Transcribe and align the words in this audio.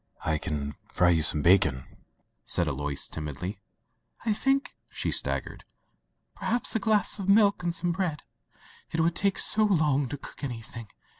"I 0.25 0.39
can 0.39 0.71
fry 0.87 1.09
you 1.11 1.21
some 1.21 1.43
bacon,'* 1.43 1.85
said 2.43 2.67
Alois 2.67 3.07
timidly. 3.07 3.59
"I 4.25 4.31
diink,'* 4.31 4.69
she 4.89 5.11
suggested, 5.11 5.63
"perhaps 6.35 6.75
a 6.75 6.79
glass 6.79 7.19
of 7.19 7.29
milk 7.29 7.61
and 7.61 7.71
some 7.71 7.91
bread— 7.91 8.23
it 8.93 8.99
would 8.99 9.15
take 9.15 9.37
so 9.37 9.63
long 9.63 10.09
to 10.09 10.17
cook 10.17 10.43
anything. 10.43 10.87